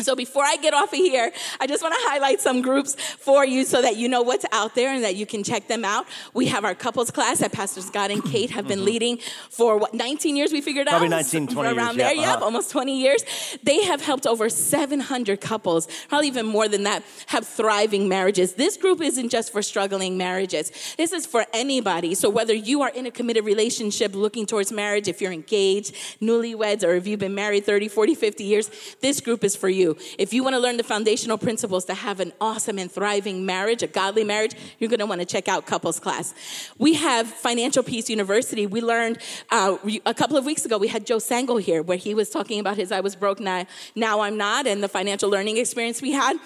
[0.00, 3.44] So before I get off of here, I just want to highlight some groups for
[3.44, 6.06] you so that you know what's out there and that you can check them out.
[6.34, 8.86] We have our couples class that Pastor Scott and Kate have been mm-hmm.
[8.86, 9.18] leading
[9.50, 11.10] for what 19 years we figured Probably out.
[11.10, 12.14] Probably 19 20 around years, there.
[12.14, 12.44] Yeah, uh-huh.
[12.44, 13.24] almost 20 years.
[13.64, 18.54] They have helped over 700 couples, probably even more than that, have thriving marriages.
[18.54, 20.70] This group isn't just for struggling marriages.
[20.96, 22.14] This is for anybody.
[22.14, 26.84] So whether you are in a committed relationship looking towards marriage, if you're engaged, newlyweds,
[26.84, 29.87] or if you've been married 30, 40, 50 years, this group is for you.
[30.18, 33.82] If you want to learn the foundational principles to have an awesome and thriving marriage,
[33.82, 36.34] a godly marriage, you're going to want to check out couples class.
[36.78, 38.66] We have Financial Peace University.
[38.66, 39.18] We learned
[39.50, 42.60] uh, a couple of weeks ago, we had Joe Sangl here where he was talking
[42.60, 46.12] about his I was broke, now, now I'm not, and the financial learning experience we
[46.12, 46.36] had.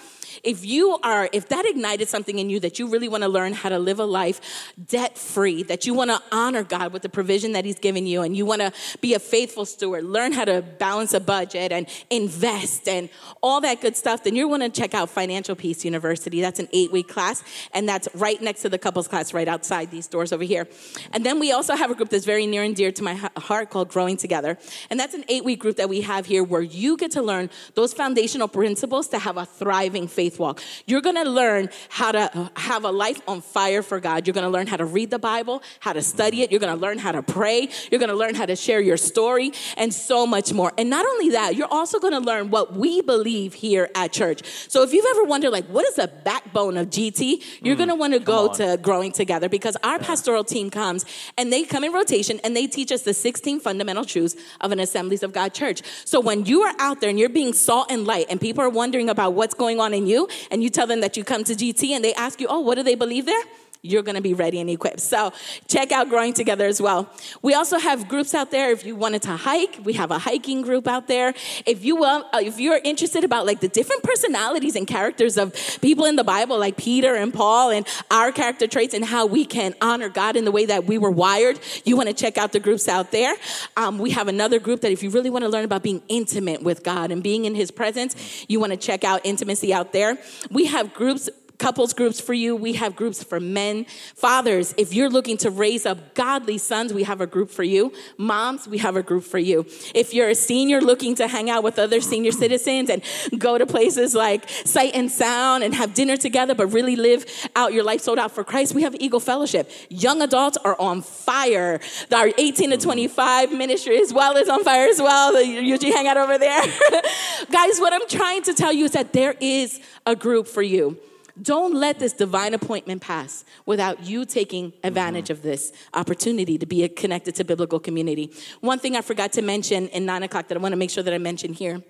[0.42, 3.52] If you are, if that ignited something in you that you really want to learn
[3.52, 7.08] how to live a life debt free, that you want to honor God with the
[7.08, 10.44] provision that He's given you, and you want to be a faithful steward, learn how
[10.44, 13.08] to balance a budget and invest and
[13.42, 16.40] all that good stuff, then you're going to check out Financial Peace University.
[16.40, 17.42] That's an eight week class,
[17.72, 20.68] and that's right next to the couples class, right outside these doors over here.
[21.12, 23.70] And then we also have a group that's very near and dear to my heart
[23.70, 24.58] called Growing Together.
[24.90, 27.50] And that's an eight week group that we have here where you get to learn
[27.74, 30.62] those foundational principles to have a thriving faith faith walk.
[30.86, 34.24] You're going to learn how to have a life on fire for God.
[34.24, 36.52] You're going to learn how to read the Bible, how to study it.
[36.52, 37.68] You're going to learn how to pray.
[37.90, 40.72] You're going to learn how to share your story and so much more.
[40.78, 44.42] And not only that, you're also going to learn what we believe here at church.
[44.68, 47.42] So if you've ever wondered, like, what is the backbone of GT?
[47.60, 48.54] You're mm, going to want to go on.
[48.58, 50.06] to Growing Together because our yeah.
[50.06, 51.04] pastoral team comes
[51.36, 54.78] and they come in rotation and they teach us the 16 fundamental truths of an
[54.78, 55.82] Assemblies of God church.
[56.04, 58.70] So when you are out there and you're being salt and light and people are
[58.70, 61.54] wondering about what's going on in you, and you tell them that you come to
[61.54, 63.44] GT and they ask you, oh, what do they believe there?
[63.82, 65.00] You're going to be ready and equipped.
[65.00, 65.32] So
[65.66, 67.10] check out Growing Together as well.
[67.42, 68.70] We also have groups out there.
[68.70, 71.34] If you wanted to hike, we have a hiking group out there.
[71.66, 75.52] If you will, uh, if you're interested about like the different personalities and characters of
[75.80, 79.44] people in the Bible, like Peter and Paul, and our character traits and how we
[79.44, 82.52] can honor God in the way that we were wired, you want to check out
[82.52, 83.34] the groups out there.
[83.76, 86.62] Um, we have another group that if you really want to learn about being intimate
[86.62, 90.18] with God and being in His presence, you want to check out intimacy out there.
[90.50, 91.28] We have groups
[91.62, 92.56] couples groups for you.
[92.56, 93.86] We have groups for men.
[94.16, 97.92] Fathers, if you're looking to raise up godly sons, we have a group for you.
[98.18, 99.64] Moms, we have a group for you.
[99.94, 103.00] If you're a senior looking to hang out with other senior citizens and
[103.38, 107.72] go to places like Sight and Sound and have dinner together, but really live out
[107.72, 109.70] your life sold out for Christ, we have Eagle Fellowship.
[109.88, 111.78] Young adults are on fire.
[112.12, 115.40] Our 18 to 25 ministry as well is on fire as well.
[115.40, 116.60] You hang out over there.
[117.52, 120.98] Guys, what I'm trying to tell you is that there is a group for you.
[121.40, 125.32] Don't let this divine appointment pass without you taking advantage mm-hmm.
[125.32, 128.32] of this opportunity to be connected to biblical community.
[128.60, 131.02] One thing I forgot to mention in nine o'clock that I want to make sure
[131.02, 131.82] that I mention here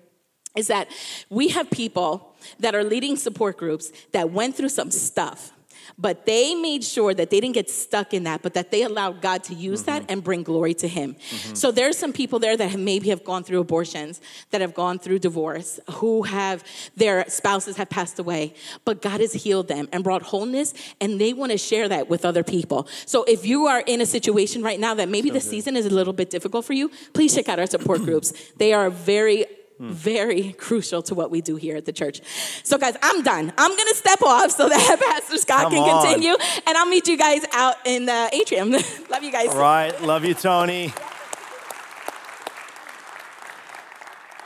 [0.55, 0.87] is that
[1.29, 5.51] we have people that are leading support groups that went through some stuff
[5.97, 9.21] but they made sure that they didn't get stuck in that, but that they allowed
[9.21, 9.99] God to use mm-hmm.
[9.99, 11.15] that and bring glory to Him.
[11.15, 11.55] Mm-hmm.
[11.55, 14.99] So there's some people there that have maybe have gone through abortions, that have gone
[14.99, 16.63] through divorce, who have
[16.95, 18.53] their spouses have passed away,
[18.85, 22.25] but God has healed them and brought wholeness, and they want to share that with
[22.25, 22.87] other people.
[23.05, 25.49] So if you are in a situation right now that maybe so the good.
[25.49, 28.33] season is a little bit difficult for you, please check out our support groups.
[28.57, 29.45] They are very
[29.83, 29.91] Mm.
[29.91, 32.21] very crucial to what we do here at the church.
[32.63, 33.51] So, guys, I'm done.
[33.57, 36.05] I'm going to step off so that Pastor Scott Come can on.
[36.05, 38.71] continue, and I'll meet you guys out in the atrium.
[39.09, 39.49] Love you guys.
[39.49, 40.01] All right.
[40.01, 40.93] Love you, Tony.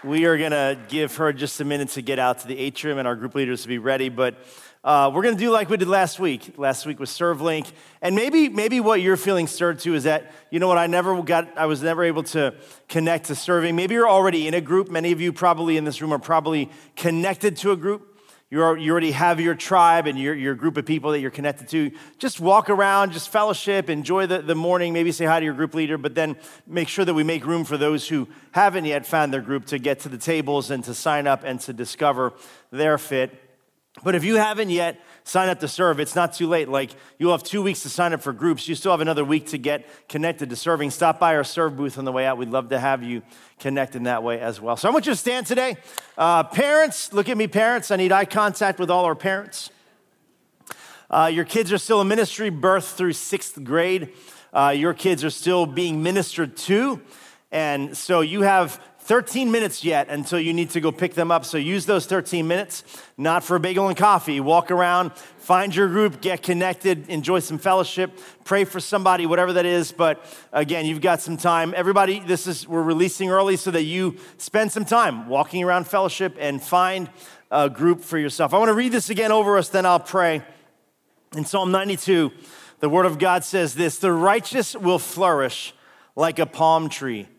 [0.04, 2.98] We are going to give her just a minute to get out to the atrium
[2.98, 4.36] and our group leaders to be ready, but
[4.88, 6.54] uh, we're going to do like we did last week.
[6.58, 7.70] Last week was ServeLink,
[8.02, 11.22] and maybe maybe what you're feeling stirred to is that you know what I never
[11.24, 11.58] got.
[11.58, 12.56] I was never able to
[12.88, 13.76] connect to serving.
[13.76, 14.90] Maybe you're already in a group.
[14.90, 18.18] Many of you probably in this room are probably connected to a group.
[18.50, 21.68] you're, you already have your tribe and your, your group of people that you're connected
[21.68, 21.92] to.
[22.18, 25.74] Just walk around, just fellowship, enjoy the, the morning, maybe say hi to your group
[25.74, 29.34] leader, but then make sure that we make room for those who haven't yet found
[29.34, 32.32] their group to get to the tables and to sign up and to discover
[32.72, 33.47] their fit.
[34.04, 36.70] But if you haven't yet sign up to serve, it's not too late.
[36.70, 38.68] Like you'll have two weeks to sign up for groups.
[38.68, 40.92] You still have another week to get connected to serving.
[40.92, 42.38] Stop by our serve booth on the way out.
[42.38, 43.24] We'd love to have you
[43.60, 44.78] connect in that way as well.
[44.78, 45.78] So I want you to stand today.
[46.18, 47.90] Uh, parents, look at me, parents.
[47.92, 49.72] I need eye contact with all our parents.
[51.10, 54.14] Uh, your kids are still in ministry, birth through sixth grade.
[54.54, 57.02] Uh, your kids are still being ministered to.
[57.52, 61.46] And so you have 13 minutes yet until you need to go pick them up.
[61.46, 62.84] So use those 13 minutes,
[63.18, 64.42] not for a bagel and coffee.
[64.42, 69.66] Walk around, find your group, get connected, enjoy some fellowship, pray for somebody, whatever that
[69.66, 69.94] is.
[69.94, 71.74] But again, you've got some time.
[71.74, 76.36] Everybody, this is, we're releasing early so that you spend some time walking around fellowship
[76.38, 77.10] and find
[77.50, 78.54] a group for yourself.
[78.54, 80.42] I want to read this again over us, then I'll pray.
[81.34, 82.30] In Psalm 92,
[82.82, 85.74] the word of God says this The righteous will flourish
[86.18, 87.30] like a palm tree.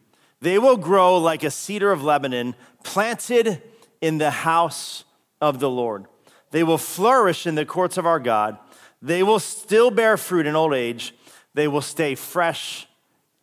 [0.41, 3.63] They will grow like a cedar of Lebanon, planted
[4.01, 5.05] in the house
[5.41, 6.07] of the Lord.
[6.51, 8.59] They will flourish in the courts of our God.
[9.03, 11.15] They will still bear fruit in old age.
[11.55, 12.87] They will stay fresh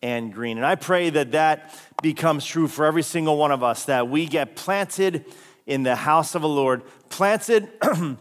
[0.02, 0.58] and green.
[0.58, 4.26] And I pray that that becomes true for every single one of us, that we
[4.26, 5.26] get planted
[5.66, 8.18] in the house of the Lord, planted and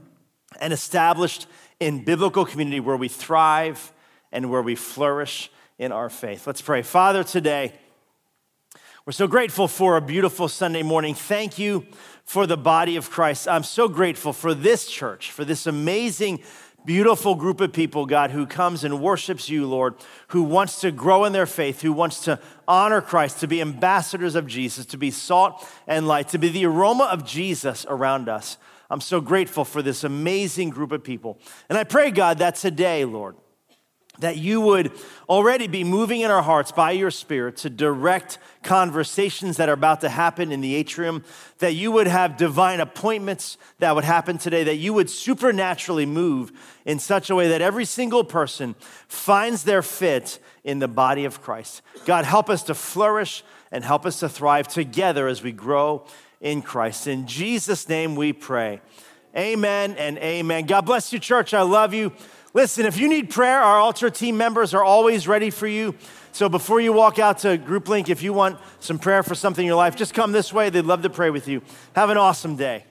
[0.72, 1.46] established
[1.80, 3.92] in biblical community where we thrive
[4.32, 6.46] and where we flourish in our faith.
[6.46, 6.82] Let's pray.
[6.82, 7.74] Father, today,
[9.06, 11.14] we're so grateful for a beautiful Sunday morning.
[11.14, 11.84] Thank you
[12.24, 13.46] for the body of Christ.
[13.46, 16.42] I'm so grateful for this church, for this amazing,
[16.86, 19.96] beautiful group of people, God, who comes and worships you, Lord,
[20.28, 24.34] who wants to grow in their faith, who wants to honor Christ, to be ambassadors
[24.36, 28.56] of Jesus, to be salt and light, to be the aroma of Jesus around us.
[28.88, 31.38] I'm so grateful for this amazing group of people.
[31.68, 33.36] And I pray, God, that today, Lord,
[34.20, 34.92] that you would
[35.28, 40.00] already be moving in our hearts by your Spirit to direct conversations that are about
[40.02, 41.24] to happen in the atrium,
[41.58, 46.52] that you would have divine appointments that would happen today, that you would supernaturally move
[46.84, 48.74] in such a way that every single person
[49.08, 51.82] finds their fit in the body of Christ.
[52.04, 53.42] God, help us to flourish
[53.72, 56.06] and help us to thrive together as we grow
[56.40, 57.06] in Christ.
[57.06, 58.80] In Jesus' name we pray.
[59.36, 60.66] Amen and amen.
[60.66, 61.52] God bless you, church.
[61.52, 62.12] I love you.
[62.54, 65.96] Listen, if you need prayer, our altar team members are always ready for you.
[66.30, 69.66] So before you walk out to GroupLink, if you want some prayer for something in
[69.66, 70.70] your life, just come this way.
[70.70, 71.62] They'd love to pray with you.
[71.96, 72.84] Have an awesome day.